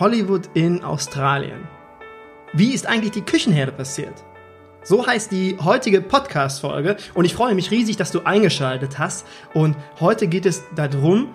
Hollywood 0.00 0.48
in 0.54 0.84
Australien. 0.84 1.66
Wie 2.52 2.72
ist 2.72 2.86
eigentlich 2.86 3.10
die 3.10 3.22
Küchenherde 3.22 3.72
passiert? 3.72 4.24
So 4.84 5.04
heißt 5.04 5.32
die 5.32 5.58
heutige 5.58 6.00
Podcast-Folge 6.00 6.96
und 7.14 7.24
ich 7.24 7.34
freue 7.34 7.54
mich 7.56 7.72
riesig, 7.72 7.96
dass 7.96 8.12
du 8.12 8.20
eingeschaltet 8.20 8.98
hast. 8.98 9.26
Und 9.54 9.76
heute 9.98 10.28
geht 10.28 10.46
es 10.46 10.62
darum, 10.76 11.34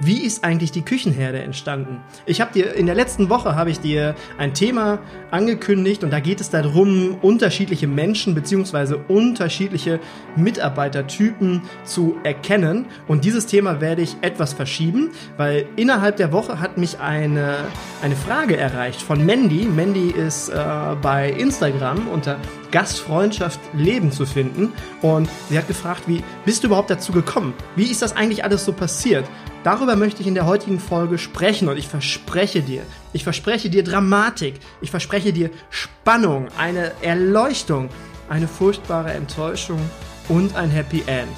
wie 0.00 0.22
ist 0.22 0.44
eigentlich 0.44 0.72
die 0.72 0.82
Küchenherde 0.82 1.40
entstanden? 1.40 2.00
Ich 2.26 2.40
habe 2.40 2.52
dir 2.52 2.74
in 2.74 2.86
der 2.86 2.94
letzten 2.94 3.28
Woche 3.28 3.54
habe 3.54 3.70
ich 3.70 3.80
dir 3.80 4.14
ein 4.38 4.54
Thema 4.54 4.98
angekündigt 5.30 6.02
und 6.02 6.10
da 6.10 6.20
geht 6.20 6.40
es 6.40 6.50
darum, 6.50 7.18
unterschiedliche 7.20 7.86
Menschen 7.86 8.34
beziehungsweise 8.34 8.96
unterschiedliche 8.96 10.00
Mitarbeitertypen 10.36 11.62
zu 11.84 12.16
erkennen. 12.24 12.86
Und 13.08 13.24
dieses 13.24 13.46
Thema 13.46 13.80
werde 13.80 14.02
ich 14.02 14.16
etwas 14.22 14.54
verschieben, 14.54 15.10
weil 15.36 15.66
innerhalb 15.76 16.16
der 16.16 16.32
Woche 16.32 16.60
hat 16.60 16.78
mich 16.78 16.98
eine, 17.00 17.56
eine 18.02 18.16
Frage 18.16 18.56
erreicht 18.56 19.02
von 19.02 19.24
Mandy. 19.24 19.64
Mandy 19.64 20.10
ist 20.10 20.48
äh, 20.48 20.54
bei 21.02 21.30
Instagram 21.30 22.08
unter 22.08 22.38
Gastfreundschaft 22.70 23.60
Leben 23.74 24.12
zu 24.12 24.26
finden. 24.26 24.72
Und 25.02 25.28
sie 25.48 25.58
hat 25.58 25.68
gefragt, 25.68 26.02
wie 26.06 26.22
bist 26.44 26.62
du 26.62 26.68
überhaupt 26.68 26.90
dazu 26.90 27.12
gekommen? 27.12 27.54
Wie 27.76 27.90
ist 27.90 28.02
das 28.02 28.16
eigentlich 28.16 28.44
alles 28.44 28.64
so 28.64 28.72
passiert? 28.72 29.26
Darüber 29.64 29.96
möchte 29.96 30.22
ich 30.22 30.26
in 30.26 30.34
der 30.34 30.46
heutigen 30.46 30.80
Folge 30.80 31.18
sprechen 31.18 31.68
und 31.68 31.76
ich 31.76 31.86
verspreche 31.86 32.62
dir, 32.62 32.82
ich 33.12 33.24
verspreche 33.24 33.68
dir 33.68 33.84
Dramatik, 33.84 34.54
ich 34.80 34.90
verspreche 34.90 35.34
dir 35.34 35.50
Spannung, 35.68 36.48
eine 36.56 36.92
Erleuchtung, 37.02 37.90
eine 38.30 38.48
furchtbare 38.48 39.12
Enttäuschung 39.12 39.78
und 40.28 40.56
ein 40.56 40.70
Happy 40.70 41.02
End. 41.06 41.36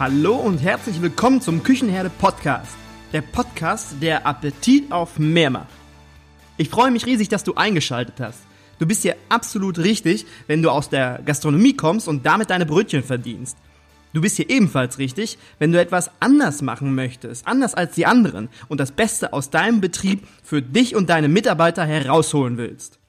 Hallo 0.00 0.34
und 0.34 0.58
herzlich 0.58 1.00
willkommen 1.00 1.40
zum 1.40 1.62
Küchenherde 1.62 2.10
Podcast, 2.10 2.74
der 3.12 3.20
Podcast, 3.20 3.94
der 4.00 4.26
Appetit 4.26 4.90
auf 4.90 5.20
mehr 5.20 5.50
macht. 5.50 5.68
Ich 6.56 6.70
freue 6.70 6.90
mich 6.90 7.06
riesig, 7.06 7.28
dass 7.28 7.44
du 7.44 7.54
eingeschaltet 7.54 8.16
hast. 8.18 8.40
Du 8.78 8.86
bist 8.86 9.02
hier 9.02 9.16
absolut 9.28 9.78
richtig, 9.78 10.26
wenn 10.46 10.62
du 10.62 10.70
aus 10.70 10.88
der 10.88 11.20
Gastronomie 11.24 11.76
kommst 11.76 12.08
und 12.08 12.26
damit 12.26 12.50
deine 12.50 12.66
Brötchen 12.66 13.02
verdienst. 13.02 13.56
Du 14.12 14.20
bist 14.20 14.36
hier 14.36 14.48
ebenfalls 14.48 14.98
richtig, 14.98 15.38
wenn 15.58 15.72
du 15.72 15.80
etwas 15.80 16.10
anders 16.20 16.62
machen 16.62 16.94
möchtest, 16.94 17.46
anders 17.48 17.74
als 17.74 17.94
die 17.96 18.06
anderen 18.06 18.48
und 18.68 18.78
das 18.78 18.92
Beste 18.92 19.32
aus 19.32 19.50
deinem 19.50 19.80
Betrieb 19.80 20.26
für 20.42 20.62
dich 20.62 20.94
und 20.94 21.10
deine 21.10 21.28
Mitarbeiter 21.28 21.84
herausholen 21.84 22.56
willst. 22.56 23.00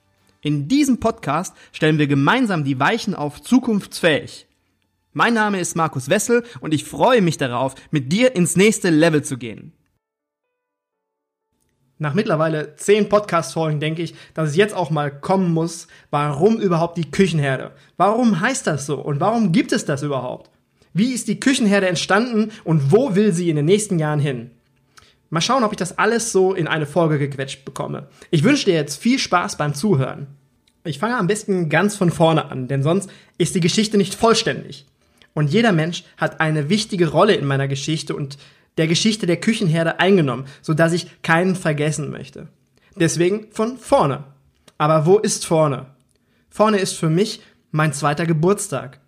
In 0.41 0.67
diesem 0.67 0.99
Podcast 0.99 1.55
stellen 1.71 1.99
wir 1.99 2.07
gemeinsam 2.07 2.63
die 2.63 2.79
Weichen 2.79 3.13
auf 3.13 3.41
zukunftsfähig. 3.41 4.47
Mein 5.13 5.35
Name 5.35 5.59
ist 5.59 5.75
Markus 5.75 6.09
Wessel 6.09 6.43
und 6.59 6.73
ich 6.73 6.83
freue 6.83 7.21
mich 7.21 7.37
darauf, 7.37 7.75
mit 7.91 8.11
dir 8.11 8.35
ins 8.35 8.55
nächste 8.55 8.89
Level 8.89 9.23
zu 9.23 9.37
gehen. 9.37 9.73
Nach 11.97 12.13
mittlerweile 12.13 12.75
zehn 12.75 13.07
Podcast-Folgen 13.07 13.79
denke 13.79 14.01
ich, 14.01 14.15
dass 14.33 14.49
es 14.49 14.55
jetzt 14.57 14.75
auch 14.75 14.89
mal 14.89 15.09
kommen 15.09 15.53
muss, 15.53 15.87
warum 16.11 16.59
überhaupt 16.59 16.97
die 16.97 17.09
Küchenherde? 17.09 17.71
Warum 17.95 18.41
heißt 18.41 18.67
das 18.67 18.85
so? 18.85 18.95
Und 18.97 19.21
warum 19.21 19.53
gibt 19.53 19.71
es 19.71 19.85
das 19.85 20.03
überhaupt? 20.03 20.49
Wie 20.93 21.13
ist 21.13 21.29
die 21.29 21.39
Küchenherde 21.39 21.87
entstanden 21.87 22.51
und 22.65 22.91
wo 22.91 23.15
will 23.15 23.31
sie 23.31 23.49
in 23.49 23.55
den 23.55 23.65
nächsten 23.65 23.97
Jahren 23.97 24.19
hin? 24.19 24.51
Mal 25.29 25.41
schauen, 25.41 25.63
ob 25.63 25.71
ich 25.71 25.77
das 25.77 25.97
alles 25.97 26.33
so 26.33 26.53
in 26.53 26.67
eine 26.67 26.85
Folge 26.85 27.17
gequetscht 27.17 27.63
bekomme. 27.63 28.07
Ich 28.29 28.43
wünsche 28.43 28.65
dir 28.65 28.75
jetzt 28.75 29.01
viel 29.01 29.17
Spaß 29.17 29.57
beim 29.57 29.73
Zuhören. 29.73 30.27
Ich 30.83 30.99
fange 30.99 31.17
am 31.17 31.27
besten 31.27 31.69
ganz 31.69 31.95
von 31.95 32.11
vorne 32.11 32.51
an, 32.51 32.67
denn 32.67 32.83
sonst 32.83 33.09
ist 33.37 33.55
die 33.55 33.59
Geschichte 33.59 33.97
nicht 33.97 34.15
vollständig. 34.15 34.85
Und 35.33 35.51
jeder 35.51 35.71
Mensch 35.71 36.03
hat 36.17 36.39
eine 36.39 36.69
wichtige 36.69 37.09
Rolle 37.09 37.35
in 37.35 37.45
meiner 37.45 37.67
Geschichte 37.67 38.15
und 38.15 38.37
der 38.77 38.87
Geschichte 38.87 39.25
der 39.25 39.39
Küchenherde 39.39 39.99
eingenommen, 39.99 40.45
so 40.61 40.73
dass 40.73 40.93
ich 40.93 41.21
keinen 41.21 41.55
vergessen 41.55 42.11
möchte. 42.11 42.47
Deswegen 42.95 43.47
von 43.51 43.77
vorne. 43.77 44.23
Aber 44.77 45.05
wo 45.05 45.17
ist 45.17 45.45
vorne? 45.45 45.87
Vorne 46.49 46.77
ist 46.77 46.93
für 46.93 47.09
mich 47.09 47.41
mein 47.71 47.93
zweiter 47.93 48.25
Geburtstag. 48.25 48.99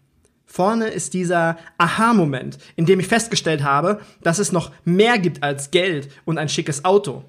Vorne 0.45 0.87
ist 0.87 1.13
dieser 1.13 1.57
Aha-Moment, 1.77 2.57
in 2.75 2.85
dem 2.85 2.99
ich 2.99 3.07
festgestellt 3.07 3.63
habe, 3.63 3.99
dass 4.21 4.39
es 4.39 4.51
noch 4.51 4.71
mehr 4.85 5.19
gibt 5.19 5.43
als 5.43 5.71
Geld 5.71 6.09
und 6.25 6.37
ein 6.37 6.49
schickes 6.49 6.85
Auto. 6.85 7.23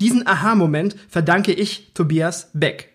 Diesen 0.00 0.26
Aha-Moment 0.26 0.96
verdanke 1.08 1.52
ich 1.52 1.92
Tobias 1.94 2.50
Beck. 2.52 2.92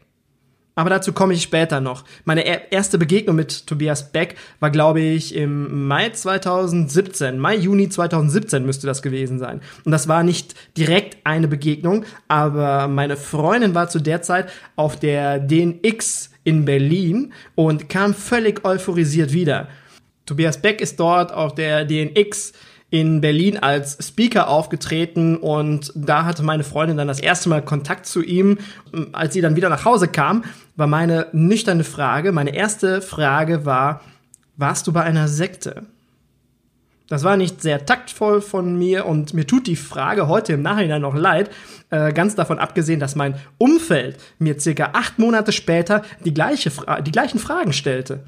Aber 0.76 0.90
dazu 0.90 1.14
komme 1.14 1.34
ich 1.36 1.44
später 1.44 1.82
noch. 1.82 2.04
Meine 2.26 2.72
erste 2.72 2.98
Begegnung 2.98 3.36
mit 3.36 3.68
Tobias 3.68 4.12
Beck 4.12 4.36
war, 4.60 4.72
glaube 4.72 5.02
ich, 5.02 5.36
im 5.36 5.88
Mai 5.88 6.10
2017. 6.10 7.38
Mai, 7.38 7.56
Juni 7.56 7.90
2017 7.90 8.66
müsste 8.66 8.88
das 8.88 9.04
gewesen 9.04 9.38
sein. 9.38 9.62
Und 9.86 9.92
das 9.92 10.08
war 10.08 10.24
nicht 10.24 10.56
direkt 10.76 11.18
eine 11.26 11.48
Begegnung, 11.48 12.06
aber 12.28 12.88
meine 12.88 13.18
Freundin 13.18 13.76
war 13.76 13.88
zu 13.88 14.00
der 14.00 14.24
Zeit 14.24 14.50
auf 14.76 15.00
der 15.00 15.40
DNX 15.40 16.32
in 16.44 16.66
Berlin 16.66 17.34
und 17.56 17.88
kam 17.88 18.14
völlig 18.16 18.66
euphorisiert 18.66 19.32
wieder. 19.32 19.68
Tobias 20.26 20.62
Beck 20.62 20.82
ist 20.82 21.00
dort 21.00 21.34
auf 21.34 21.54
der 21.54 21.86
DNX 21.86 22.54
in 22.94 23.22
Berlin 23.22 23.58
als 23.58 23.98
Speaker 24.08 24.48
aufgetreten 24.48 25.36
und 25.38 25.92
da 25.96 26.26
hatte 26.26 26.44
meine 26.44 26.64
Freundin 26.64 26.96
dann 26.96 27.08
das 27.08 27.20
erste 27.20 27.50
Mal 27.50 27.64
Kontakt 27.64 28.06
zu 28.06 28.22
ihm. 28.22 28.60
Als 29.14 29.34
sie 29.34 29.42
dann 29.42 29.56
wieder 29.56 29.70
nach 29.70 29.84
Hause 29.84 30.08
kam, 30.08 30.44
war 30.76 30.86
meine 30.86 31.26
nüchterne 31.32 31.86
Frage, 31.86 32.32
meine 32.32 32.54
erste 32.54 33.02
Frage 33.02 33.66
war, 33.66 34.02
warst 34.58 34.86
du 34.86 34.94
bei 34.94 35.02
einer 35.02 35.28
Sekte? 35.28 35.88
Das 37.08 37.24
war 37.24 37.36
nicht 37.36 37.64
sehr 37.64 37.84
taktvoll 37.84 38.42
von 38.42 38.78
mir 38.78 39.08
und 39.08 39.34
mir 39.34 39.48
tut 39.48 39.66
die 39.66 39.76
Frage 39.76 40.28
heute 40.28 40.54
im 40.54 40.62
Nachhinein 40.62 41.02
noch 41.02 41.16
leid, 41.16 41.50
äh, 41.90 42.14
ganz 42.14 42.36
davon 42.36 42.60
abgesehen, 42.60 43.00
dass 43.00 43.16
mein 43.16 43.34
Umfeld 43.58 44.18
mir 44.38 44.60
circa 44.60 44.92
acht 44.94 45.18
Monate 45.18 45.52
später 45.52 46.04
die, 46.26 46.34
gleiche 46.36 46.72
die 47.04 47.12
gleichen 47.12 47.40
Fragen 47.40 47.74
stellte. 47.74 48.20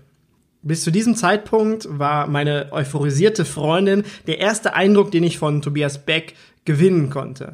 Bis 0.66 0.84
zu 0.84 0.90
diesem 0.90 1.16
Zeitpunkt 1.16 1.88
war 1.92 2.26
meine 2.26 2.70
euphorisierte 2.72 3.46
Freundin 3.46 4.04
der 4.26 4.40
erste 4.40 4.74
Eindruck, 4.74 5.12
den 5.12 5.24
ich 5.24 5.38
von 5.38 5.62
Tobias 5.62 6.00
Beck 6.00 6.34
gewinnen 6.66 7.12
konnte. 7.12 7.54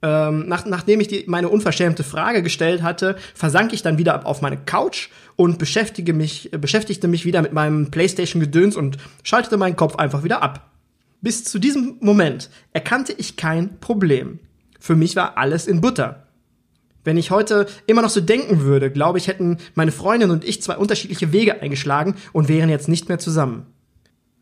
Ähm, 0.00 0.46
nach, 0.46 0.64
nachdem 0.64 1.00
ich 1.00 1.08
die, 1.08 1.24
meine 1.26 1.48
unverschämte 1.48 2.04
Frage 2.04 2.40
gestellt 2.40 2.82
hatte, 2.82 3.16
versank 3.34 3.72
ich 3.72 3.82
dann 3.82 3.98
wieder 3.98 4.26
auf 4.26 4.42
meine 4.42 4.58
Couch 4.58 5.08
und 5.34 5.58
beschäftige 5.58 6.12
mich, 6.12 6.50
beschäftigte 6.52 7.08
mich 7.08 7.24
wieder 7.24 7.42
mit 7.42 7.52
meinem 7.52 7.90
PlayStation-Gedöns 7.90 8.76
und 8.76 8.96
schaltete 9.24 9.56
meinen 9.56 9.74
Kopf 9.74 9.96
einfach 9.96 10.22
wieder 10.22 10.40
ab. 10.40 10.70
Bis 11.20 11.42
zu 11.42 11.58
diesem 11.58 11.96
Moment 11.98 12.48
erkannte 12.72 13.12
ich 13.12 13.36
kein 13.36 13.80
Problem. 13.80 14.38
Für 14.78 14.94
mich 14.94 15.16
war 15.16 15.36
alles 15.36 15.66
in 15.66 15.80
Butter. 15.80 16.21
Wenn 17.04 17.16
ich 17.16 17.30
heute 17.30 17.66
immer 17.86 18.02
noch 18.02 18.10
so 18.10 18.20
denken 18.20 18.60
würde, 18.60 18.90
glaube 18.90 19.18
ich, 19.18 19.26
hätten 19.26 19.58
meine 19.74 19.92
Freundin 19.92 20.30
und 20.30 20.44
ich 20.44 20.62
zwei 20.62 20.76
unterschiedliche 20.76 21.32
Wege 21.32 21.60
eingeschlagen 21.60 22.14
und 22.32 22.48
wären 22.48 22.70
jetzt 22.70 22.88
nicht 22.88 23.08
mehr 23.08 23.18
zusammen. 23.18 23.66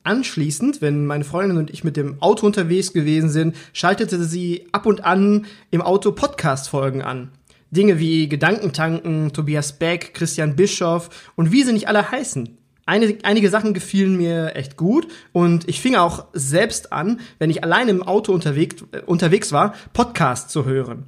Anschließend, 0.02 0.80
wenn 0.82 1.06
meine 1.06 1.24
Freundin 1.24 1.58
und 1.58 1.70
ich 1.70 1.84
mit 1.84 1.96
dem 1.96 2.20
Auto 2.22 2.46
unterwegs 2.46 2.92
gewesen 2.92 3.28
sind, 3.28 3.56
schaltete 3.72 4.22
sie 4.24 4.66
ab 4.72 4.86
und 4.86 5.04
an 5.04 5.46
im 5.70 5.82
Auto 5.82 6.12
Podcast-Folgen 6.12 7.02
an. 7.02 7.30
Dinge 7.70 7.98
wie 7.98 8.28
Gedankentanken, 8.28 9.32
Tobias 9.32 9.78
Beck, 9.78 10.12
Christian 10.14 10.56
Bischoff 10.56 11.30
und 11.36 11.52
wie 11.52 11.62
sie 11.62 11.72
nicht 11.72 11.88
alle 11.88 12.10
heißen. 12.10 12.56
Einige 12.86 13.50
Sachen 13.50 13.72
gefielen 13.72 14.16
mir 14.16 14.56
echt 14.56 14.76
gut 14.76 15.06
und 15.32 15.68
ich 15.68 15.80
fing 15.80 15.94
auch 15.94 16.24
selbst 16.32 16.92
an, 16.92 17.20
wenn 17.38 17.48
ich 17.48 17.62
alleine 17.62 17.92
im 17.92 18.02
Auto 18.02 18.32
unterwegs, 18.32 18.82
äh, 18.90 19.02
unterwegs 19.02 19.52
war, 19.52 19.74
Podcasts 19.92 20.52
zu 20.52 20.64
hören 20.64 21.06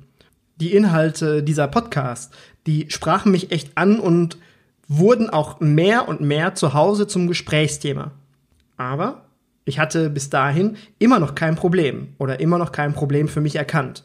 die 0.56 0.74
Inhalte 0.74 1.42
dieser 1.42 1.68
Podcast, 1.68 2.32
die 2.66 2.86
sprachen 2.90 3.32
mich 3.32 3.50
echt 3.50 3.76
an 3.76 3.98
und 3.98 4.38
wurden 4.88 5.30
auch 5.30 5.60
mehr 5.60 6.08
und 6.08 6.20
mehr 6.20 6.54
zu 6.54 6.74
Hause 6.74 7.06
zum 7.06 7.26
Gesprächsthema. 7.26 8.12
Aber 8.76 9.24
ich 9.64 9.78
hatte 9.78 10.10
bis 10.10 10.30
dahin 10.30 10.76
immer 10.98 11.18
noch 11.18 11.34
kein 11.34 11.56
Problem 11.56 12.08
oder 12.18 12.40
immer 12.40 12.58
noch 12.58 12.72
kein 12.72 12.92
Problem 12.92 13.28
für 13.28 13.40
mich 13.40 13.56
erkannt. 13.56 14.04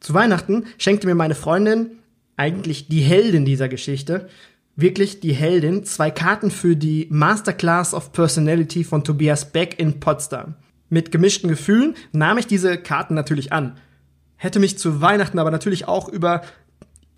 Zu 0.00 0.14
Weihnachten 0.14 0.64
schenkte 0.78 1.06
mir 1.06 1.14
meine 1.14 1.34
Freundin, 1.34 1.98
eigentlich 2.36 2.88
die 2.88 3.02
Heldin 3.02 3.44
dieser 3.44 3.68
Geschichte, 3.68 4.28
wirklich 4.74 5.20
die 5.20 5.34
Heldin, 5.34 5.84
zwei 5.84 6.10
Karten 6.10 6.50
für 6.50 6.74
die 6.74 7.06
Masterclass 7.10 7.92
of 7.92 8.12
Personality 8.12 8.82
von 8.82 9.04
Tobias 9.04 9.52
Beck 9.52 9.78
in 9.78 10.00
Potsdam. 10.00 10.54
Mit 10.88 11.12
gemischten 11.12 11.50
Gefühlen 11.50 11.94
nahm 12.12 12.38
ich 12.38 12.46
diese 12.46 12.78
Karten 12.78 13.14
natürlich 13.14 13.52
an 13.52 13.76
hätte 14.40 14.58
mich 14.58 14.78
zu 14.78 15.02
Weihnachten 15.02 15.38
aber 15.38 15.50
natürlich 15.50 15.86
auch 15.86 16.08
über 16.08 16.40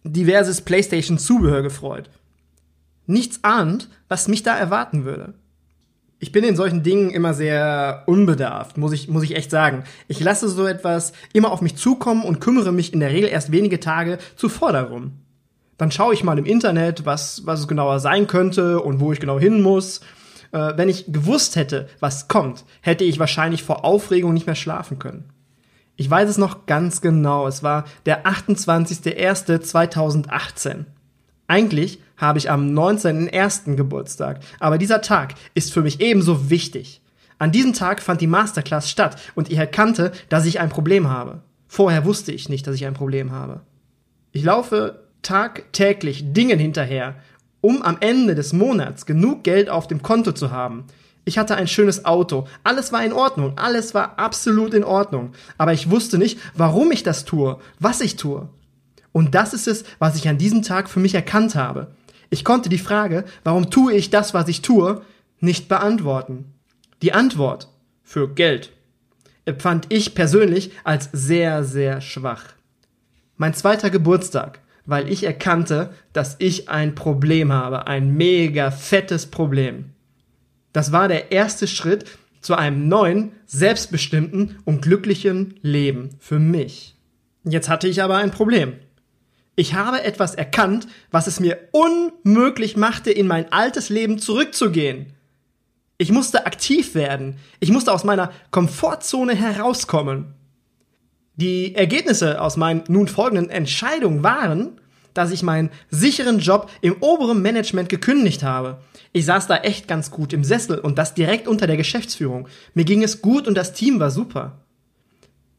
diverses 0.02 0.60
PlayStation-Zubehör 0.60 1.62
gefreut. 1.62 2.10
Nichts 3.06 3.38
ahnt, 3.42 3.88
was 4.08 4.26
mich 4.26 4.42
da 4.42 4.58
erwarten 4.58 5.04
würde. 5.04 5.34
Ich 6.18 6.32
bin 6.32 6.44
in 6.44 6.56
solchen 6.56 6.82
Dingen 6.82 7.10
immer 7.10 7.32
sehr 7.32 8.02
unbedarft, 8.06 8.76
muss 8.76 8.92
ich, 8.92 9.08
muss 9.08 9.22
ich 9.22 9.36
echt 9.36 9.52
sagen. 9.52 9.84
Ich 10.08 10.18
lasse 10.18 10.48
so 10.48 10.66
etwas 10.66 11.12
immer 11.32 11.52
auf 11.52 11.62
mich 11.62 11.76
zukommen 11.76 12.24
und 12.24 12.40
kümmere 12.40 12.72
mich 12.72 12.92
in 12.92 13.00
der 13.00 13.10
Regel 13.10 13.28
erst 13.28 13.52
wenige 13.52 13.78
Tage 13.78 14.18
zuvor 14.34 14.72
darum. 14.72 15.12
Dann 15.78 15.92
schaue 15.92 16.14
ich 16.14 16.24
mal 16.24 16.38
im 16.38 16.44
Internet, 16.44 17.06
was, 17.06 17.46
was 17.46 17.60
es 17.60 17.68
genauer 17.68 18.00
sein 18.00 18.26
könnte 18.26 18.80
und 18.80 18.98
wo 18.98 19.12
ich 19.12 19.20
genau 19.20 19.38
hin 19.38 19.62
muss. 19.62 20.00
Äh, 20.50 20.72
wenn 20.76 20.88
ich 20.88 21.06
gewusst 21.06 21.54
hätte, 21.54 21.88
was 22.00 22.26
kommt, 22.26 22.64
hätte 22.80 23.04
ich 23.04 23.20
wahrscheinlich 23.20 23.62
vor 23.62 23.84
Aufregung 23.84 24.32
nicht 24.32 24.46
mehr 24.46 24.56
schlafen 24.56 24.98
können. 24.98 25.31
Ich 26.02 26.10
weiß 26.10 26.28
es 26.28 26.36
noch 26.36 26.66
ganz 26.66 27.00
genau. 27.00 27.46
Es 27.46 27.62
war 27.62 27.84
der 28.06 28.26
28.01.2018. 28.26 30.86
Eigentlich 31.46 32.00
habe 32.16 32.40
ich 32.40 32.50
am 32.50 32.76
19.01. 32.76 33.76
Geburtstag, 33.76 34.40
aber 34.58 34.78
dieser 34.78 35.00
Tag 35.00 35.34
ist 35.54 35.72
für 35.72 35.82
mich 35.82 36.00
ebenso 36.00 36.50
wichtig. 36.50 37.02
An 37.38 37.52
diesem 37.52 37.72
Tag 37.72 38.02
fand 38.02 38.20
die 38.20 38.26
Masterclass 38.26 38.90
statt 38.90 39.16
und 39.36 39.52
ich 39.52 39.58
erkannte, 39.58 40.10
dass 40.28 40.44
ich 40.44 40.58
ein 40.58 40.70
Problem 40.70 41.08
habe. 41.08 41.42
Vorher 41.68 42.04
wusste 42.04 42.32
ich 42.32 42.48
nicht, 42.48 42.66
dass 42.66 42.74
ich 42.74 42.84
ein 42.84 42.94
Problem 42.94 43.30
habe. 43.30 43.60
Ich 44.32 44.42
laufe 44.42 45.04
tagtäglich 45.22 46.32
Dingen 46.32 46.58
hinterher, 46.58 47.14
um 47.60 47.80
am 47.80 47.98
Ende 48.00 48.34
des 48.34 48.52
Monats 48.52 49.06
genug 49.06 49.44
Geld 49.44 49.70
auf 49.70 49.86
dem 49.86 50.02
Konto 50.02 50.32
zu 50.32 50.50
haben. 50.50 50.82
Ich 51.24 51.38
hatte 51.38 51.54
ein 51.54 51.68
schönes 51.68 52.04
Auto, 52.04 52.48
alles 52.64 52.92
war 52.92 53.04
in 53.04 53.12
Ordnung, 53.12 53.56
alles 53.56 53.94
war 53.94 54.18
absolut 54.18 54.74
in 54.74 54.82
Ordnung, 54.82 55.32
aber 55.56 55.72
ich 55.72 55.88
wusste 55.90 56.18
nicht, 56.18 56.38
warum 56.54 56.90
ich 56.90 57.04
das 57.04 57.24
tue, 57.24 57.58
was 57.78 58.00
ich 58.00 58.16
tue. 58.16 58.48
Und 59.12 59.34
das 59.34 59.54
ist 59.54 59.68
es, 59.68 59.84
was 59.98 60.16
ich 60.16 60.28
an 60.28 60.38
diesem 60.38 60.62
Tag 60.62 60.90
für 60.90 60.98
mich 60.98 61.14
erkannt 61.14 61.54
habe. 61.54 61.94
Ich 62.30 62.44
konnte 62.44 62.68
die 62.68 62.78
Frage, 62.78 63.24
warum 63.44 63.70
tue 63.70 63.92
ich 63.92 64.10
das, 64.10 64.34
was 64.34 64.48
ich 64.48 64.62
tue, 64.62 65.02
nicht 65.38 65.68
beantworten. 65.68 66.54
Die 67.02 67.12
Antwort 67.12 67.68
für 68.02 68.28
Geld 68.28 68.72
empfand 69.44 69.86
ich 69.90 70.14
persönlich 70.14 70.72
als 70.82 71.08
sehr, 71.12 71.62
sehr 71.62 72.00
schwach. 72.00 72.44
Mein 73.36 73.54
zweiter 73.54 73.90
Geburtstag, 73.90 74.60
weil 74.86 75.08
ich 75.08 75.24
erkannte, 75.24 75.92
dass 76.12 76.36
ich 76.38 76.68
ein 76.68 76.94
Problem 76.94 77.52
habe, 77.52 77.86
ein 77.86 78.14
mega 78.14 78.70
fettes 78.70 79.26
Problem. 79.26 79.91
Das 80.72 80.92
war 80.92 81.08
der 81.08 81.32
erste 81.32 81.66
Schritt 81.66 82.06
zu 82.40 82.54
einem 82.54 82.88
neuen, 82.88 83.32
selbstbestimmten 83.46 84.58
und 84.64 84.82
glücklichen 84.82 85.54
Leben 85.62 86.10
für 86.18 86.38
mich. 86.38 86.96
Jetzt 87.44 87.68
hatte 87.68 87.88
ich 87.88 88.02
aber 88.02 88.16
ein 88.16 88.30
Problem. 88.30 88.74
Ich 89.54 89.74
habe 89.74 90.02
etwas 90.02 90.34
erkannt, 90.34 90.86
was 91.10 91.26
es 91.26 91.38
mir 91.38 91.58
unmöglich 91.72 92.76
machte, 92.76 93.10
in 93.10 93.26
mein 93.26 93.52
altes 93.52 93.90
Leben 93.90 94.18
zurückzugehen. 94.18 95.12
Ich 95.98 96.10
musste 96.10 96.46
aktiv 96.46 96.94
werden. 96.94 97.36
Ich 97.60 97.70
musste 97.70 97.92
aus 97.92 98.02
meiner 98.02 98.32
Komfortzone 98.50 99.34
herauskommen. 99.34 100.34
Die 101.36 101.74
Ergebnisse 101.74 102.40
aus 102.40 102.56
meinen 102.56 102.84
nun 102.88 103.08
folgenden 103.08 103.50
Entscheidungen 103.50 104.22
waren, 104.22 104.80
dass 105.14 105.30
ich 105.30 105.42
meinen 105.42 105.70
sicheren 105.90 106.38
Job 106.38 106.70
im 106.80 106.96
oberen 107.00 107.42
Management 107.42 107.88
gekündigt 107.88 108.42
habe. 108.42 108.78
Ich 109.12 109.24
saß 109.26 109.46
da 109.46 109.58
echt 109.58 109.88
ganz 109.88 110.10
gut 110.10 110.32
im 110.32 110.44
Sessel 110.44 110.78
und 110.78 110.98
das 110.98 111.14
direkt 111.14 111.48
unter 111.48 111.66
der 111.66 111.76
Geschäftsführung. 111.76 112.48
Mir 112.74 112.84
ging 112.84 113.02
es 113.02 113.22
gut 113.22 113.46
und 113.46 113.56
das 113.56 113.72
Team 113.72 114.00
war 114.00 114.10
super. 114.10 114.58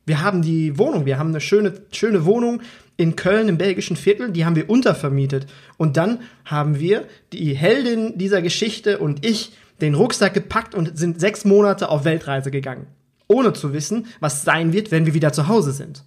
Wir 0.06 0.22
haben 0.22 0.42
die 0.42 0.78
Wohnung, 0.78 1.06
wir 1.06 1.18
haben 1.18 1.30
eine 1.30 1.40
schöne, 1.40 1.74
schöne 1.92 2.26
Wohnung 2.26 2.62
in 2.98 3.16
Köln 3.16 3.48
im 3.48 3.58
belgischen 3.58 3.96
Viertel, 3.96 4.32
die 4.32 4.46
haben 4.46 4.56
wir 4.56 4.70
untervermietet. 4.70 5.48
Und 5.78 5.98
dann 5.98 6.20
haben 6.46 6.80
wir, 6.80 7.08
die 7.32 7.54
Heldin 7.54 8.18
dieser 8.18 8.42
Geschichte 8.42 9.00
und 9.00 9.26
ich, 9.26 9.54
den 9.82 9.96
Rucksack 9.96 10.34
gepackt 10.34 10.76
und 10.76 10.98
sind 10.98 11.20
sechs 11.20 11.46
Monate 11.46 11.90
auf 11.90 12.06
Weltreise 12.06 12.52
gegangen. 12.52 12.88
Ohne 13.28 13.54
zu 13.54 13.74
wissen, 13.74 14.08
was 14.20 14.44
sein 14.44 14.74
wird, 14.74 14.92
wenn 14.92 15.06
wir 15.06 15.14
wieder 15.14 15.34
zu 15.34 15.48
Hause 15.48 15.72
sind. 15.72 16.04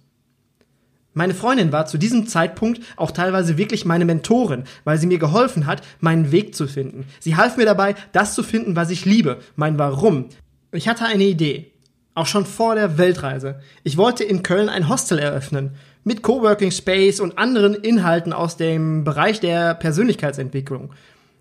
Meine 1.17 1.33
Freundin 1.33 1.71
war 1.71 1.87
zu 1.87 1.97
diesem 1.97 2.27
Zeitpunkt 2.27 2.79
auch 2.95 3.09
teilweise 3.09 3.57
wirklich 3.57 3.85
meine 3.85 4.05
Mentorin, 4.05 4.65
weil 4.83 4.99
sie 4.99 5.07
mir 5.07 5.17
geholfen 5.17 5.65
hat, 5.65 5.81
meinen 5.99 6.31
Weg 6.31 6.53
zu 6.53 6.67
finden. 6.67 7.07
Sie 7.19 7.35
half 7.35 7.57
mir 7.57 7.65
dabei, 7.65 7.95
das 8.11 8.35
zu 8.35 8.43
finden, 8.43 8.75
was 8.75 8.91
ich 8.91 9.03
liebe, 9.03 9.39
mein 9.55 9.79
Warum. 9.79 10.25
Ich 10.71 10.87
hatte 10.87 11.05
eine 11.05 11.23
Idee. 11.23 11.71
Auch 12.13 12.27
schon 12.27 12.45
vor 12.45 12.75
der 12.75 12.99
Weltreise. 12.99 13.59
Ich 13.83 13.97
wollte 13.97 14.23
in 14.23 14.43
Köln 14.43 14.69
ein 14.69 14.89
Hostel 14.89 15.17
eröffnen. 15.17 15.71
Mit 16.03 16.21
Coworking 16.21 16.69
Space 16.69 17.19
und 17.19 17.39
anderen 17.39 17.73
Inhalten 17.73 18.31
aus 18.31 18.55
dem 18.55 19.03
Bereich 19.03 19.39
der 19.39 19.73
Persönlichkeitsentwicklung. 19.73 20.93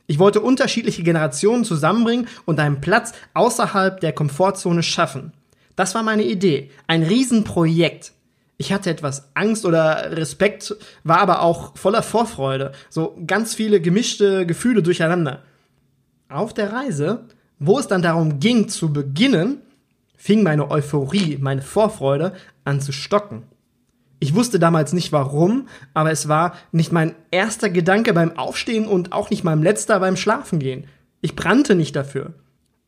Ich 0.06 0.18
wollte 0.18 0.40
unterschiedliche 0.40 1.02
Generationen 1.02 1.64
zusammenbringen 1.64 2.28
und 2.46 2.60
einen 2.60 2.80
Platz 2.80 3.12
außerhalb 3.34 4.00
der 4.00 4.14
Komfortzone 4.14 4.82
schaffen. 4.82 5.34
Das 5.74 5.94
war 5.94 6.02
meine 6.02 6.24
Idee. 6.24 6.70
Ein 6.86 7.02
Riesenprojekt. 7.02 8.14
Ich 8.58 8.72
hatte 8.72 8.90
etwas 8.90 9.30
Angst 9.34 9.66
oder 9.66 10.16
Respekt, 10.16 10.74
war 11.04 11.18
aber 11.18 11.42
auch 11.42 11.76
voller 11.76 12.02
Vorfreude. 12.02 12.72
So 12.88 13.16
ganz 13.26 13.54
viele 13.54 13.80
gemischte 13.80 14.46
Gefühle 14.46 14.82
durcheinander. 14.82 15.42
Auf 16.28 16.54
der 16.54 16.72
Reise, 16.72 17.26
wo 17.58 17.78
es 17.78 17.86
dann 17.86 18.02
darum 18.02 18.40
ging 18.40 18.68
zu 18.68 18.92
beginnen, 18.92 19.60
fing 20.16 20.42
meine 20.42 20.70
Euphorie, 20.70 21.38
meine 21.38 21.62
Vorfreude 21.62 22.32
an 22.64 22.80
zu 22.80 22.92
stocken. 22.92 23.44
Ich 24.18 24.34
wusste 24.34 24.58
damals 24.58 24.94
nicht 24.94 25.12
warum, 25.12 25.68
aber 25.92 26.10
es 26.10 26.26
war 26.26 26.54
nicht 26.72 26.90
mein 26.90 27.14
erster 27.30 27.68
Gedanke 27.68 28.14
beim 28.14 28.38
Aufstehen 28.38 28.86
und 28.88 29.12
auch 29.12 29.28
nicht 29.28 29.44
mein 29.44 29.62
letzter 29.62 30.00
beim 30.00 30.16
Schlafengehen. 30.16 30.86
Ich 31.20 31.36
brannte 31.36 31.74
nicht 31.74 31.94
dafür. 31.94 32.32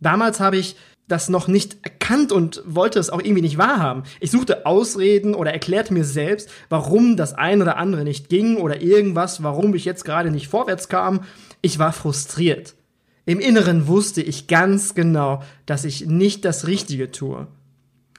Damals 0.00 0.40
habe 0.40 0.56
ich 0.56 0.76
das 1.08 1.28
noch 1.28 1.48
nicht 1.48 1.78
erkannt 1.82 2.32
und 2.32 2.62
wollte 2.66 2.98
es 2.98 3.10
auch 3.10 3.20
irgendwie 3.20 3.42
nicht 3.42 3.58
wahrhaben. 3.58 4.04
Ich 4.20 4.30
suchte 4.30 4.66
Ausreden 4.66 5.34
oder 5.34 5.52
erklärte 5.52 5.92
mir 5.94 6.04
selbst, 6.04 6.50
warum 6.68 7.16
das 7.16 7.34
ein 7.34 7.62
oder 7.62 7.78
andere 7.78 8.04
nicht 8.04 8.28
ging 8.28 8.56
oder 8.56 8.80
irgendwas, 8.82 9.42
warum 9.42 9.74
ich 9.74 9.84
jetzt 9.84 10.04
gerade 10.04 10.30
nicht 10.30 10.48
vorwärts 10.48 10.88
kam. 10.88 11.20
Ich 11.62 11.78
war 11.78 11.92
frustriert. 11.92 12.74
Im 13.24 13.40
Inneren 13.40 13.88
wusste 13.88 14.22
ich 14.22 14.46
ganz 14.46 14.94
genau, 14.94 15.42
dass 15.66 15.84
ich 15.84 16.06
nicht 16.06 16.44
das 16.44 16.66
Richtige 16.66 17.10
tue. 17.10 17.46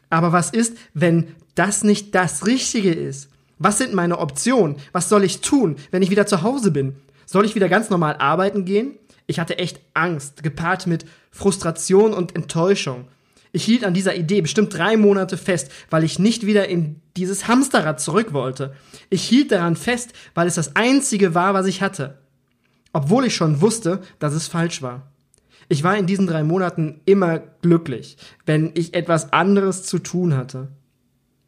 Aber 0.09 0.31
was 0.31 0.49
ist, 0.49 0.77
wenn 0.93 1.27
das 1.55 1.83
nicht 1.83 2.15
das 2.15 2.45
Richtige 2.45 2.91
ist? 2.91 3.29
Was 3.59 3.77
sind 3.77 3.93
meine 3.93 4.19
Optionen? 4.19 4.77
Was 4.91 5.09
soll 5.09 5.23
ich 5.23 5.41
tun, 5.41 5.77
wenn 5.91 6.01
ich 6.01 6.09
wieder 6.09 6.25
zu 6.25 6.41
Hause 6.41 6.71
bin? 6.71 6.95
Soll 7.25 7.45
ich 7.45 7.55
wieder 7.55 7.69
ganz 7.69 7.89
normal 7.89 8.15
arbeiten 8.17 8.65
gehen? 8.65 8.97
Ich 9.29 9.39
hatte 9.39 9.59
echt 9.59 9.79
Angst, 9.93 10.41
gepaart 10.41 10.87
mit 10.87 11.05
Frustration 11.29 12.15
und 12.15 12.35
Enttäuschung. 12.35 13.05
Ich 13.51 13.63
hielt 13.63 13.83
an 13.83 13.93
dieser 13.93 14.15
Idee 14.15 14.41
bestimmt 14.41 14.75
drei 14.75 14.97
Monate 14.97 15.37
fest, 15.37 15.71
weil 15.91 16.03
ich 16.03 16.17
nicht 16.17 16.47
wieder 16.47 16.67
in 16.67 16.99
dieses 17.15 17.47
Hamsterrad 17.47 18.01
zurück 18.01 18.33
wollte. 18.33 18.73
Ich 19.11 19.21
hielt 19.21 19.51
daran 19.51 19.75
fest, 19.75 20.13
weil 20.33 20.47
es 20.47 20.55
das 20.55 20.75
einzige 20.75 21.35
war, 21.35 21.53
was 21.53 21.67
ich 21.67 21.83
hatte. 21.83 22.17
Obwohl 22.91 23.23
ich 23.23 23.35
schon 23.35 23.61
wusste, 23.61 24.01
dass 24.17 24.33
es 24.33 24.47
falsch 24.47 24.81
war. 24.81 25.11
Ich 25.67 25.83
war 25.83 25.95
in 25.95 26.07
diesen 26.07 26.25
drei 26.25 26.43
Monaten 26.43 27.01
immer 27.05 27.37
glücklich, 27.37 28.17
wenn 28.47 28.71
ich 28.73 28.95
etwas 28.95 29.31
anderes 29.31 29.83
zu 29.83 29.99
tun 29.99 30.35
hatte. 30.35 30.69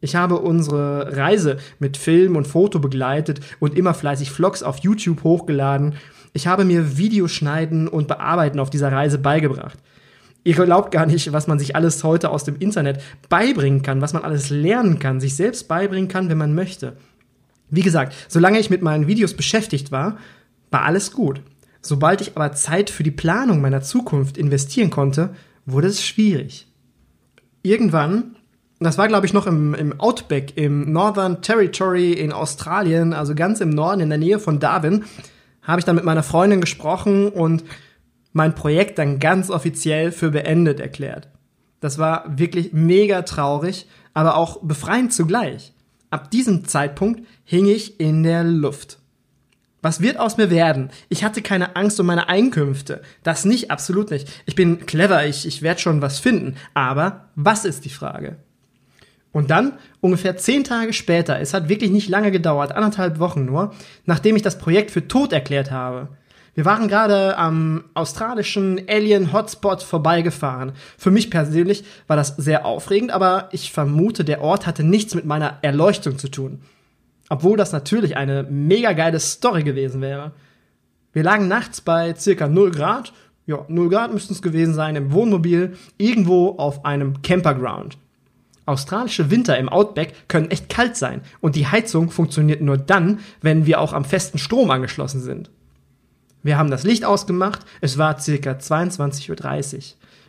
Ich 0.00 0.14
habe 0.14 0.38
unsere 0.38 1.16
Reise 1.16 1.56
mit 1.80 1.96
Film 1.96 2.36
und 2.36 2.46
Foto 2.46 2.78
begleitet 2.78 3.40
und 3.58 3.76
immer 3.76 3.92
fleißig 3.92 4.30
Vlogs 4.30 4.62
auf 4.62 4.78
YouTube 4.78 5.24
hochgeladen. 5.24 5.94
Ich 6.32 6.46
habe 6.46 6.64
mir 6.64 6.96
Videoschneiden 6.96 7.88
und 7.88 8.08
Bearbeiten 8.08 8.58
auf 8.58 8.70
dieser 8.70 8.90
Reise 8.90 9.18
beigebracht. 9.18 9.78
Ihr 10.44 10.54
glaubt 10.54 10.90
gar 10.90 11.06
nicht, 11.06 11.32
was 11.32 11.46
man 11.46 11.58
sich 11.58 11.76
alles 11.76 12.02
heute 12.02 12.30
aus 12.30 12.44
dem 12.44 12.56
Internet 12.56 13.00
beibringen 13.28 13.82
kann, 13.82 14.00
was 14.00 14.12
man 14.12 14.24
alles 14.24 14.50
lernen 14.50 14.98
kann, 14.98 15.20
sich 15.20 15.36
selbst 15.36 15.68
beibringen 15.68 16.08
kann, 16.08 16.28
wenn 16.28 16.38
man 16.38 16.54
möchte. 16.54 16.96
Wie 17.70 17.82
gesagt, 17.82 18.14
solange 18.28 18.58
ich 18.58 18.70
mit 18.70 18.82
meinen 18.82 19.06
Videos 19.06 19.34
beschäftigt 19.34 19.92
war, 19.92 20.18
war 20.70 20.82
alles 20.82 21.12
gut. 21.12 21.40
Sobald 21.80 22.20
ich 22.20 22.36
aber 22.36 22.52
Zeit 22.52 22.90
für 22.90 23.02
die 23.02 23.10
Planung 23.10 23.60
meiner 23.60 23.82
Zukunft 23.82 24.36
investieren 24.36 24.90
konnte, 24.90 25.30
wurde 25.64 25.88
es 25.88 26.04
schwierig. 26.04 26.66
Irgendwann, 27.62 28.36
das 28.80 28.98
war 28.98 29.06
glaube 29.06 29.26
ich 29.26 29.32
noch 29.32 29.46
im, 29.46 29.74
im 29.74 30.00
Outback, 30.00 30.56
im 30.56 30.92
Northern 30.92 31.40
Territory 31.42 32.12
in 32.12 32.32
Australien, 32.32 33.12
also 33.12 33.34
ganz 33.34 33.60
im 33.60 33.70
Norden 33.70 34.00
in 34.00 34.08
der 34.08 34.18
Nähe 34.18 34.40
von 34.40 34.58
Darwin, 34.58 35.04
habe 35.62 35.80
ich 35.80 35.84
dann 35.84 35.96
mit 35.96 36.04
meiner 36.04 36.22
Freundin 36.22 36.60
gesprochen 36.60 37.28
und 37.28 37.64
mein 38.32 38.54
Projekt 38.54 38.98
dann 38.98 39.18
ganz 39.18 39.50
offiziell 39.50 40.12
für 40.12 40.30
beendet 40.30 40.80
erklärt. 40.80 41.28
Das 41.80 41.98
war 41.98 42.24
wirklich 42.38 42.72
mega 42.72 43.22
traurig, 43.22 43.86
aber 44.14 44.36
auch 44.36 44.60
befreiend 44.62 45.12
zugleich. 45.12 45.72
Ab 46.10 46.30
diesem 46.30 46.64
Zeitpunkt 46.66 47.26
hing 47.44 47.66
ich 47.66 47.98
in 47.98 48.22
der 48.22 48.44
Luft. 48.44 48.98
Was 49.82 50.00
wird 50.00 50.16
aus 50.16 50.36
mir 50.36 50.48
werden? 50.48 50.90
Ich 51.08 51.24
hatte 51.24 51.42
keine 51.42 51.74
Angst 51.74 51.98
um 51.98 52.06
meine 52.06 52.28
Einkünfte. 52.28 53.02
Das 53.24 53.44
nicht, 53.44 53.72
absolut 53.72 54.10
nicht. 54.10 54.28
Ich 54.46 54.54
bin 54.54 54.86
clever, 54.86 55.26
ich, 55.26 55.44
ich 55.44 55.60
werde 55.60 55.80
schon 55.80 56.00
was 56.00 56.20
finden. 56.20 56.56
Aber 56.72 57.30
was 57.34 57.64
ist 57.64 57.84
die 57.84 57.90
Frage? 57.90 58.36
Und 59.32 59.50
dann, 59.50 59.78
ungefähr 60.00 60.36
zehn 60.36 60.62
Tage 60.62 60.92
später, 60.92 61.40
es 61.40 61.54
hat 61.54 61.68
wirklich 61.68 61.90
nicht 61.90 62.08
lange 62.08 62.30
gedauert, 62.30 62.72
anderthalb 62.72 63.18
Wochen 63.18 63.46
nur, 63.46 63.72
nachdem 64.04 64.36
ich 64.36 64.42
das 64.42 64.58
Projekt 64.58 64.90
für 64.90 65.08
tot 65.08 65.32
erklärt 65.32 65.70
habe. 65.70 66.08
Wir 66.54 66.66
waren 66.66 66.86
gerade 66.86 67.38
am 67.38 67.84
australischen 67.94 68.78
Alien 68.86 69.32
Hotspot 69.32 69.82
vorbeigefahren. 69.82 70.72
Für 70.98 71.10
mich 71.10 71.30
persönlich 71.30 71.82
war 72.06 72.16
das 72.16 72.36
sehr 72.36 72.66
aufregend, 72.66 73.10
aber 73.10 73.48
ich 73.52 73.72
vermute, 73.72 74.22
der 74.22 74.42
Ort 74.42 74.66
hatte 74.66 74.84
nichts 74.84 75.14
mit 75.14 75.24
meiner 75.24 75.58
Erleuchtung 75.62 76.18
zu 76.18 76.28
tun. 76.28 76.60
Obwohl 77.30 77.56
das 77.56 77.72
natürlich 77.72 78.18
eine 78.18 78.42
mega 78.42 78.92
geile 78.92 79.18
Story 79.18 79.62
gewesen 79.62 80.02
wäre. 80.02 80.32
Wir 81.14 81.22
lagen 81.22 81.48
nachts 81.48 81.80
bei 81.80 82.14
circa 82.14 82.48
0 82.48 82.70
Grad, 82.70 83.14
ja, 83.46 83.64
0 83.68 83.88
Grad 83.88 84.12
müssten 84.12 84.34
es 84.34 84.42
gewesen 84.42 84.74
sein, 84.74 84.94
im 84.94 85.12
Wohnmobil, 85.12 85.74
irgendwo 85.96 86.50
auf 86.58 86.84
einem 86.84 87.22
Camperground. 87.22 87.96
Australische 88.64 89.30
Winter 89.30 89.58
im 89.58 89.68
Outback 89.68 90.28
können 90.28 90.50
echt 90.50 90.68
kalt 90.68 90.96
sein 90.96 91.22
und 91.40 91.56
die 91.56 91.66
Heizung 91.66 92.10
funktioniert 92.10 92.60
nur 92.60 92.76
dann, 92.76 93.20
wenn 93.40 93.66
wir 93.66 93.80
auch 93.80 93.92
am 93.92 94.04
festen 94.04 94.38
Strom 94.38 94.70
angeschlossen 94.70 95.20
sind. 95.20 95.50
Wir 96.42 96.58
haben 96.58 96.70
das 96.70 96.84
Licht 96.84 97.04
ausgemacht, 97.04 97.60
es 97.80 97.98
war 97.98 98.18
circa 98.20 98.52
22.30 98.52 99.76
Uhr. 99.76 99.82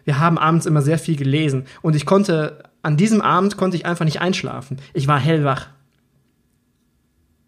Wir 0.06 0.20
haben 0.20 0.38
abends 0.38 0.66
immer 0.66 0.82
sehr 0.82 1.00
viel 1.00 1.16
gelesen 1.16 1.66
und 1.82 1.96
ich 1.96 2.06
konnte, 2.06 2.64
an 2.82 2.98
diesem 2.98 3.22
Abend 3.22 3.56
konnte 3.58 3.78
ich 3.78 3.86
einfach 3.86 4.06
nicht 4.06 4.22
einschlafen. 4.22 4.78
Ich 4.94 5.08
war 5.08 5.20
hellwach. 5.20 5.68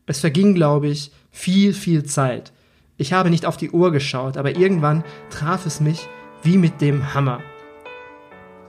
Es 0.06 0.20
verging, 0.20 0.54
glaube 0.54 0.88
ich, 0.88 1.12
viel, 1.32 1.74
viel 1.74 2.04
Zeit. 2.04 2.54
Ich 2.98 3.12
habe 3.12 3.30
nicht 3.30 3.46
auf 3.46 3.58
die 3.58 3.72
Uhr 3.72 3.92
geschaut, 3.92 4.38
aber 4.38 4.56
irgendwann 4.56 5.04
traf 5.30 5.66
es 5.66 5.80
mich 5.80 6.08
wie 6.44 6.58
mit 6.58 6.80
dem 6.80 7.14
Hammer. 7.14 7.42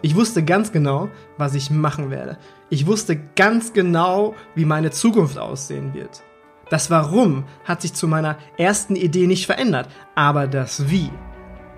Ich 0.06 0.14
wusste 0.14 0.44
ganz 0.44 0.70
genau, 0.70 1.08
was 1.36 1.56
ich 1.56 1.68
machen 1.68 2.12
werde. 2.12 2.38
Ich 2.70 2.86
wusste 2.86 3.16
ganz 3.34 3.72
genau, 3.72 4.36
wie 4.54 4.64
meine 4.64 4.92
Zukunft 4.92 5.36
aussehen 5.36 5.94
wird. 5.94 6.22
Das 6.70 6.92
Warum 6.92 7.42
hat 7.64 7.82
sich 7.82 7.92
zu 7.92 8.06
meiner 8.06 8.36
ersten 8.56 8.94
Idee 8.94 9.26
nicht 9.26 9.46
verändert, 9.46 9.88
aber 10.14 10.46
das 10.46 10.88
Wie. 10.88 11.10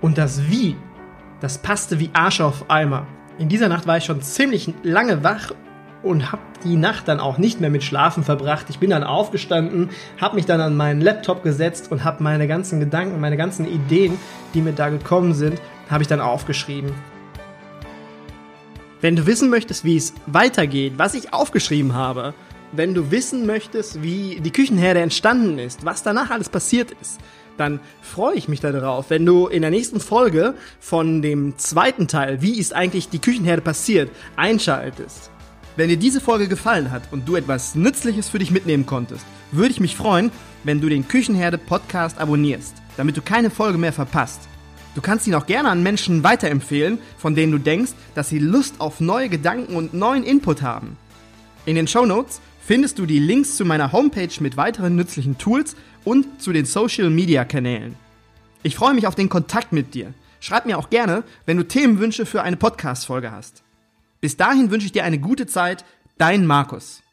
Und 0.02 0.18
das 0.18 0.42
Wie, 0.50 0.76
das 1.40 1.56
passte 1.56 2.00
wie 2.00 2.10
Arsch 2.12 2.42
auf 2.42 2.68
Eimer. 2.68 3.06
In 3.38 3.48
dieser 3.48 3.70
Nacht 3.70 3.86
war 3.86 3.96
ich 3.96 4.04
schon 4.04 4.20
ziemlich 4.20 4.74
lange 4.82 5.24
wach 5.24 5.52
und 6.02 6.30
habe 6.30 6.42
die 6.64 6.76
Nacht 6.76 7.08
dann 7.08 7.20
auch 7.20 7.38
nicht 7.38 7.62
mehr 7.62 7.70
mit 7.70 7.82
Schlafen 7.82 8.24
verbracht. 8.24 8.66
Ich 8.68 8.78
bin 8.78 8.90
dann 8.90 9.04
aufgestanden, 9.04 9.88
habe 10.20 10.34
mich 10.34 10.44
dann 10.44 10.60
an 10.60 10.76
meinen 10.76 11.00
Laptop 11.00 11.42
gesetzt 11.42 11.90
und 11.90 12.04
habe 12.04 12.22
meine 12.22 12.46
ganzen 12.46 12.78
Gedanken, 12.78 13.22
meine 13.22 13.38
ganzen 13.38 13.66
Ideen, 13.66 14.18
die 14.52 14.60
mir 14.60 14.74
da 14.74 14.90
gekommen 14.90 15.32
sind, 15.32 15.62
habe 15.88 16.02
ich 16.02 16.08
dann 16.08 16.20
aufgeschrieben. 16.20 16.92
Wenn 19.00 19.14
du 19.14 19.26
wissen 19.26 19.48
möchtest, 19.48 19.84
wie 19.84 19.96
es 19.96 20.12
weitergeht, 20.26 20.94
was 20.96 21.14
ich 21.14 21.32
aufgeschrieben 21.32 21.94
habe, 21.94 22.34
wenn 22.72 22.94
du 22.94 23.12
wissen 23.12 23.46
möchtest, 23.46 24.02
wie 24.02 24.40
die 24.40 24.50
Küchenherde 24.50 25.00
entstanden 25.00 25.58
ist, 25.58 25.84
was 25.84 26.02
danach 26.02 26.30
alles 26.30 26.48
passiert 26.48 26.90
ist, 27.00 27.18
dann 27.56 27.78
freue 28.02 28.34
ich 28.34 28.48
mich 28.48 28.58
darauf, 28.58 29.10
wenn 29.10 29.24
du 29.24 29.46
in 29.46 29.62
der 29.62 29.70
nächsten 29.70 30.00
Folge 30.00 30.54
von 30.80 31.22
dem 31.22 31.56
zweiten 31.58 32.08
Teil, 32.08 32.42
wie 32.42 32.58
ist 32.58 32.74
eigentlich 32.74 33.08
die 33.08 33.20
Küchenherde 33.20 33.62
passiert, 33.62 34.10
einschaltest. 34.34 35.30
Wenn 35.76 35.88
dir 35.88 35.96
diese 35.96 36.20
Folge 36.20 36.48
gefallen 36.48 36.90
hat 36.90 37.04
und 37.12 37.28
du 37.28 37.36
etwas 37.36 37.76
Nützliches 37.76 38.28
für 38.28 38.40
dich 38.40 38.50
mitnehmen 38.50 38.84
konntest, 38.84 39.24
würde 39.52 39.70
ich 39.70 39.80
mich 39.80 39.96
freuen, 39.96 40.32
wenn 40.64 40.80
du 40.80 40.88
den 40.88 41.06
Küchenherde 41.06 41.56
Podcast 41.56 42.18
abonnierst, 42.18 42.74
damit 42.96 43.16
du 43.16 43.22
keine 43.22 43.50
Folge 43.50 43.78
mehr 43.78 43.92
verpasst. 43.92 44.47
Du 44.98 45.02
kannst 45.02 45.28
ihn 45.28 45.34
auch 45.36 45.46
gerne 45.46 45.68
an 45.68 45.84
Menschen 45.84 46.24
weiterempfehlen, 46.24 46.98
von 47.18 47.36
denen 47.36 47.52
du 47.52 47.58
denkst, 47.58 47.92
dass 48.16 48.30
sie 48.30 48.40
Lust 48.40 48.80
auf 48.80 48.98
neue 48.98 49.28
Gedanken 49.28 49.76
und 49.76 49.94
neuen 49.94 50.24
Input 50.24 50.60
haben. 50.60 50.96
In 51.66 51.76
den 51.76 51.86
Show 51.86 52.04
Notes 52.04 52.40
findest 52.66 52.98
du 52.98 53.06
die 53.06 53.20
Links 53.20 53.56
zu 53.56 53.64
meiner 53.64 53.92
Homepage 53.92 54.32
mit 54.40 54.56
weiteren 54.56 54.96
nützlichen 54.96 55.38
Tools 55.38 55.76
und 56.02 56.42
zu 56.42 56.52
den 56.52 56.64
Social 56.64 57.10
Media 57.10 57.44
Kanälen. 57.44 57.94
Ich 58.64 58.74
freue 58.74 58.94
mich 58.94 59.06
auf 59.06 59.14
den 59.14 59.28
Kontakt 59.28 59.72
mit 59.72 59.94
dir. 59.94 60.14
Schreib 60.40 60.66
mir 60.66 60.76
auch 60.76 60.90
gerne, 60.90 61.22
wenn 61.46 61.58
du 61.58 61.62
Themenwünsche 61.62 62.26
für 62.26 62.42
eine 62.42 62.56
Podcast-Folge 62.56 63.30
hast. 63.30 63.62
Bis 64.20 64.36
dahin 64.36 64.72
wünsche 64.72 64.86
ich 64.86 64.92
dir 64.92 65.04
eine 65.04 65.20
gute 65.20 65.46
Zeit, 65.46 65.84
dein 66.16 66.44
Markus. 66.44 67.04